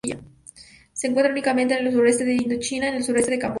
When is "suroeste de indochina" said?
1.93-2.87